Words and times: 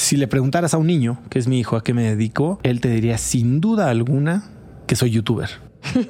si 0.00 0.16
le 0.16 0.26
preguntaras 0.26 0.72
a 0.72 0.78
un 0.78 0.86
niño, 0.86 1.18
que 1.28 1.38
es 1.38 1.46
mi 1.46 1.60
hijo, 1.60 1.76
a 1.76 1.84
qué 1.84 1.92
me 1.92 2.02
dedico, 2.02 2.58
él 2.62 2.80
te 2.80 2.88
diría 2.88 3.18
sin 3.18 3.60
duda 3.60 3.90
alguna 3.90 4.44
que 4.86 4.96
soy 4.96 5.10
youtuber. 5.10 5.50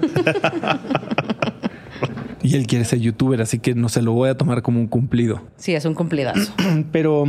y 2.42 2.54
él 2.54 2.68
quiere 2.68 2.84
ser 2.84 3.00
youtuber, 3.00 3.42
así 3.42 3.58
que 3.58 3.74
no 3.74 3.88
se 3.88 4.00
lo 4.00 4.12
voy 4.12 4.30
a 4.30 4.36
tomar 4.36 4.62
como 4.62 4.78
un 4.78 4.86
cumplido. 4.86 5.42
Sí, 5.56 5.74
es 5.74 5.84
un 5.86 5.94
cumplidazo. 5.94 6.52
Pero 6.92 7.24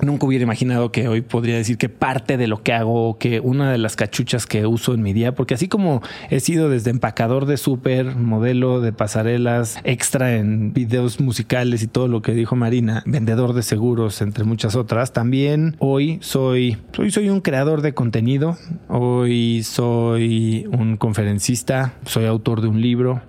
Nunca 0.00 0.26
hubiera 0.26 0.42
imaginado 0.42 0.90
que 0.90 1.06
hoy 1.06 1.20
podría 1.20 1.56
decir 1.56 1.78
que 1.78 1.88
parte 1.88 2.36
de 2.36 2.46
lo 2.46 2.62
que 2.62 2.72
hago, 2.72 3.18
que 3.18 3.40
una 3.40 3.70
de 3.70 3.78
las 3.78 3.94
cachuchas 3.94 4.46
que 4.46 4.66
uso 4.66 4.94
en 4.94 5.02
mi 5.02 5.12
día, 5.12 5.34
porque 5.34 5.54
así 5.54 5.68
como 5.68 6.02
he 6.30 6.40
sido 6.40 6.68
desde 6.68 6.90
empacador 6.90 7.46
de 7.46 7.56
súper, 7.56 8.16
modelo 8.16 8.80
de 8.80 8.92
pasarelas, 8.92 9.78
extra 9.84 10.36
en 10.36 10.72
videos 10.72 11.20
musicales 11.20 11.82
y 11.82 11.86
todo 11.86 12.08
lo 12.08 12.22
que 12.22 12.32
dijo 12.32 12.56
Marina, 12.56 13.02
vendedor 13.06 13.52
de 13.52 13.62
seguros, 13.62 14.22
entre 14.22 14.44
muchas 14.44 14.76
otras, 14.76 15.12
también 15.12 15.76
hoy 15.78 16.18
soy, 16.20 16.78
hoy 16.98 17.10
soy 17.10 17.28
un 17.28 17.40
creador 17.40 17.82
de 17.82 17.94
contenido, 17.94 18.56
hoy 18.88 19.62
soy 19.62 20.66
un 20.72 20.96
conferencista, 20.96 21.94
soy 22.06 22.24
autor 22.24 22.60
de 22.60 22.68
un 22.68 22.80
libro, 22.80 23.22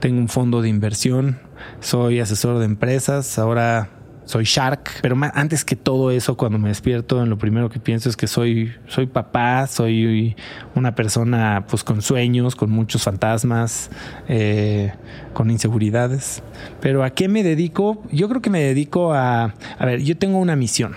tengo 0.00 0.18
un 0.18 0.28
fondo 0.28 0.62
de 0.62 0.68
inversión, 0.68 1.38
soy 1.80 2.20
asesor 2.20 2.58
de 2.58 2.66
empresas, 2.66 3.38
ahora 3.38 3.88
soy 4.24 4.44
Shark, 4.44 4.90
pero 5.02 5.16
antes 5.34 5.64
que 5.64 5.76
todo 5.76 6.10
eso, 6.10 6.36
cuando 6.36 6.58
me 6.58 6.68
despierto, 6.68 7.24
lo 7.26 7.38
primero 7.38 7.68
que 7.68 7.80
pienso 7.80 8.08
es 8.08 8.16
que 8.16 8.26
soy, 8.26 8.72
soy 8.86 9.06
papá, 9.06 9.66
soy 9.66 10.36
una 10.74 10.94
persona 10.94 11.64
pues 11.68 11.82
con 11.82 12.02
sueños, 12.02 12.54
con 12.54 12.70
muchos 12.70 13.02
fantasmas, 13.02 13.90
eh, 14.28 14.92
con 15.32 15.50
inseguridades. 15.50 16.42
Pero 16.80 17.02
¿a 17.02 17.10
qué 17.10 17.28
me 17.28 17.42
dedico? 17.42 18.02
Yo 18.12 18.28
creo 18.28 18.40
que 18.40 18.50
me 18.50 18.60
dedico 18.62 19.12
a, 19.12 19.54
a 19.78 19.86
ver, 19.86 20.02
yo 20.02 20.16
tengo 20.16 20.38
una 20.38 20.56
misión 20.56 20.94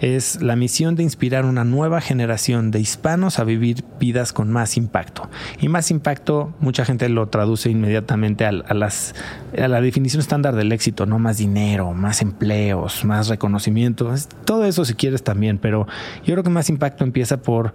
es 0.00 0.40
la 0.42 0.56
misión 0.56 0.94
de 0.94 1.02
inspirar 1.02 1.44
una 1.44 1.64
nueva 1.64 2.00
generación 2.00 2.70
de 2.70 2.80
hispanos 2.80 3.38
a 3.38 3.44
vivir 3.44 3.84
vidas 3.98 4.32
con 4.32 4.50
más 4.50 4.76
impacto. 4.76 5.28
Y 5.60 5.68
más 5.68 5.90
impacto, 5.90 6.54
mucha 6.60 6.84
gente 6.84 7.08
lo 7.08 7.28
traduce 7.28 7.70
inmediatamente 7.70 8.44
a, 8.44 8.52
las, 8.52 9.14
a 9.56 9.68
la 9.68 9.80
definición 9.80 10.20
estándar 10.20 10.54
del 10.54 10.72
éxito, 10.72 11.06
¿no? 11.06 11.18
Más 11.18 11.38
dinero, 11.38 11.92
más 11.92 12.22
empleos, 12.22 13.04
más 13.04 13.28
reconocimiento, 13.28 14.14
todo 14.44 14.64
eso 14.64 14.84
si 14.84 14.94
quieres 14.94 15.22
también, 15.22 15.58
pero 15.58 15.86
yo 16.24 16.34
creo 16.34 16.42
que 16.42 16.50
más 16.50 16.68
impacto 16.68 17.04
empieza 17.04 17.38
por 17.38 17.72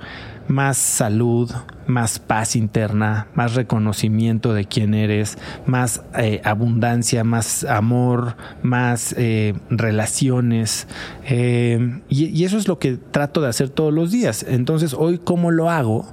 más 0.48 0.78
salud, 0.78 1.52
más 1.88 2.20
paz 2.20 2.56
interna, 2.56 3.28
más 3.34 3.56
reconocimiento 3.56 4.54
de 4.54 4.66
quién 4.66 4.94
eres, 4.94 5.38
más 5.66 6.04
eh, 6.18 6.42
abundancia, 6.44 7.24
más 7.24 7.64
amor, 7.64 8.36
más 8.62 9.16
eh, 9.18 9.54
relaciones. 9.70 10.88
Eh, 11.26 12.02
y, 12.14 12.26
y, 12.28 12.44
eso 12.44 12.58
es 12.58 12.68
lo 12.68 12.80
que 12.80 12.98
trato 12.98 13.42
de 13.42 13.50
hacer 13.50 13.70
todos 13.70 13.94
los 13.94 14.12
días. 14.12 14.46
Entonces, 14.48 14.94
hoy, 14.94 15.18
¿cómo 15.18 15.52
lo 15.52 15.70
hago? 15.70 16.06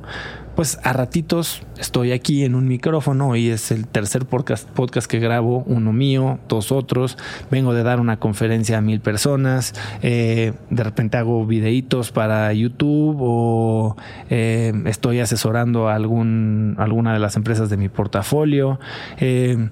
pues 0.60 0.78
a 0.82 0.92
ratitos 0.92 1.62
estoy 1.78 2.12
aquí 2.12 2.44
en 2.44 2.54
un 2.54 2.68
micrófono. 2.68 3.30
Hoy 3.30 3.48
es 3.48 3.70
el 3.70 3.86
tercer 3.86 4.26
podcast, 4.26 4.68
podcast 4.68 5.10
que 5.10 5.18
grabo, 5.18 5.64
uno 5.66 5.92
mío, 5.92 6.38
dos 6.48 6.70
otros. 6.70 7.16
Vengo 7.50 7.72
de 7.72 7.82
dar 7.82 7.98
una 7.98 8.18
conferencia 8.18 8.76
a 8.76 8.80
mil 8.82 9.00
personas. 9.00 9.72
Eh, 10.02 10.52
de 10.68 10.84
repente 10.84 11.16
hago 11.16 11.46
videitos 11.46 12.12
para 12.12 12.52
YouTube 12.52 13.16
o 13.20 13.96
eh, 14.28 14.74
estoy 14.84 15.20
asesorando 15.20 15.88
a 15.88 15.94
algún, 15.94 16.74
alguna 16.78 17.14
de 17.14 17.20
las 17.20 17.36
empresas 17.36 17.70
de 17.70 17.78
mi 17.78 17.88
portafolio. 17.88 18.78
Eh, 19.18 19.70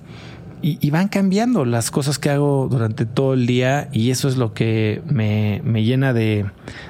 y, 0.62 0.90
van 0.90 1.08
cambiando 1.08 1.64
las 1.64 1.90
cosas 1.90 2.18
que 2.18 2.30
hago 2.30 2.68
durante 2.70 3.06
todo 3.06 3.34
el 3.34 3.46
día 3.46 3.88
y 3.92 4.10
eso 4.10 4.28
es 4.28 4.36
lo 4.36 4.54
que 4.54 5.02
me, 5.06 5.60
llena 5.82 6.12
de, 6.12 6.46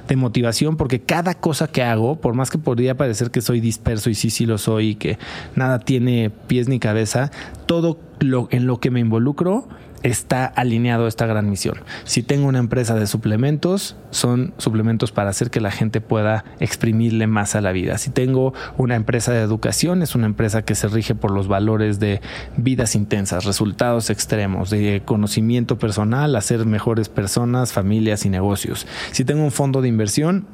de, 0.06 0.16
motivación 0.16 0.76
porque 0.76 1.00
cada 1.00 1.34
cosa 1.34 1.68
que 1.68 1.82
hago, 1.82 2.20
por 2.20 2.34
más 2.34 2.50
que 2.50 2.58
podría 2.58 2.96
parecer 2.96 3.30
que 3.30 3.40
soy 3.40 3.60
disperso 3.60 4.10
y 4.10 4.14
sí, 4.14 4.30
sí 4.30 4.46
lo 4.46 4.58
soy 4.58 4.90
y 4.90 4.94
que 4.94 5.18
nada 5.54 5.78
tiene 5.78 6.30
pies 6.30 6.68
ni 6.68 6.78
cabeza, 6.78 7.30
todo 7.66 7.98
lo, 8.20 8.48
en 8.50 8.66
lo 8.66 8.80
que 8.80 8.90
me 8.90 9.00
involucro 9.00 9.68
está 10.02 10.46
alineado 10.46 11.06
esta 11.06 11.26
gran 11.26 11.48
misión. 11.50 11.78
Si 12.04 12.22
tengo 12.22 12.46
una 12.46 12.58
empresa 12.58 12.94
de 12.94 13.06
suplementos, 13.06 13.96
son 14.10 14.54
suplementos 14.58 15.12
para 15.12 15.30
hacer 15.30 15.50
que 15.50 15.60
la 15.60 15.70
gente 15.70 16.00
pueda 16.00 16.44
exprimirle 16.60 17.26
más 17.26 17.54
a 17.54 17.60
la 17.60 17.72
vida. 17.72 17.98
Si 17.98 18.10
tengo 18.10 18.54
una 18.76 18.94
empresa 18.94 19.32
de 19.32 19.40
educación, 19.40 20.02
es 20.02 20.14
una 20.14 20.26
empresa 20.26 20.62
que 20.62 20.74
se 20.74 20.88
rige 20.88 21.14
por 21.14 21.30
los 21.30 21.48
valores 21.48 21.98
de 21.98 22.20
vidas 22.56 22.94
intensas, 22.94 23.44
resultados 23.44 24.10
extremos, 24.10 24.70
de 24.70 25.02
conocimiento 25.04 25.78
personal, 25.78 26.36
hacer 26.36 26.64
mejores 26.66 27.08
personas, 27.08 27.72
familias 27.72 28.24
y 28.24 28.30
negocios. 28.30 28.86
Si 29.12 29.24
tengo 29.24 29.42
un 29.42 29.52
fondo 29.52 29.82
de 29.82 29.88
inversión, 29.88 30.46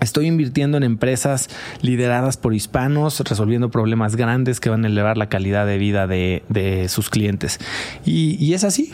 Estoy 0.00 0.26
invirtiendo 0.26 0.76
en 0.76 0.82
empresas 0.82 1.48
lideradas 1.80 2.36
por 2.36 2.54
hispanos, 2.54 3.20
resolviendo 3.20 3.70
problemas 3.70 4.16
grandes 4.16 4.60
que 4.60 4.68
van 4.68 4.84
a 4.84 4.88
elevar 4.88 5.16
la 5.16 5.28
calidad 5.28 5.66
de 5.66 5.78
vida 5.78 6.06
de, 6.06 6.86
sus 6.88 7.10
clientes. 7.10 7.58
Y, 8.04 8.36
y 8.44 8.54
es 8.54 8.64
así. 8.64 8.92